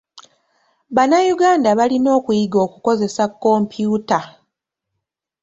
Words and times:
Bannayuganda 0.95 1.69
balina 1.79 2.09
okuyiga 2.19 2.57
okukozesa 2.65 3.23
kompyuta. 3.41 4.19